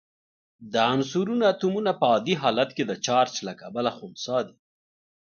د 0.73 0.73
عنصرونو 0.93 1.43
اتومونه 1.51 1.91
په 1.99 2.05
عادي 2.11 2.35
حالت 2.41 2.69
کې 2.77 2.83
د 2.85 2.93
چارج 3.05 3.33
له 3.47 3.53
کبله 3.61 3.91
خنثی 3.97 4.39
دي. 4.47 4.55